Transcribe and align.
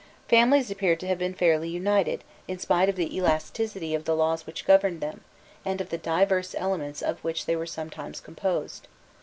Families 0.27 0.71
appear 0.71 0.95
to 0.95 1.05
have 1.05 1.19
been 1.19 1.35
fairly 1.35 1.69
united, 1.69 2.23
in 2.47 2.57
spite 2.57 2.89
of 2.89 2.95
the 2.95 3.15
elasticity 3.15 3.93
of 3.93 4.05
the 4.05 4.15
laws 4.15 4.47
which 4.47 4.65
governed 4.65 4.99
them, 4.99 5.21
and 5.63 5.79
of 5.79 5.89
the 5.89 5.97
divers 5.99 6.55
elements 6.57 7.03
of 7.03 7.19
which 7.23 7.45
they 7.45 7.55
were 7.55 7.67
sometimes 7.67 8.19
composed. 8.19 8.87